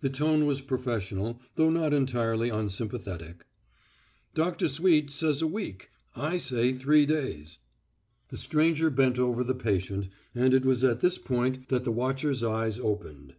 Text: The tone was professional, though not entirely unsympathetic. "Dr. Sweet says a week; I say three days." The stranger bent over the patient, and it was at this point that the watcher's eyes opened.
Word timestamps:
The 0.00 0.10
tone 0.10 0.46
was 0.46 0.62
professional, 0.62 1.40
though 1.54 1.70
not 1.70 1.94
entirely 1.94 2.48
unsympathetic. 2.48 3.46
"Dr. 4.34 4.68
Sweet 4.68 5.10
says 5.10 5.42
a 5.42 5.46
week; 5.46 5.90
I 6.16 6.38
say 6.38 6.72
three 6.72 7.06
days." 7.06 7.58
The 8.30 8.36
stranger 8.36 8.90
bent 8.90 9.16
over 9.16 9.44
the 9.44 9.54
patient, 9.54 10.08
and 10.34 10.54
it 10.54 10.64
was 10.64 10.82
at 10.82 10.98
this 11.02 11.18
point 11.18 11.68
that 11.68 11.84
the 11.84 11.92
watcher's 11.92 12.42
eyes 12.42 12.80
opened. 12.80 13.36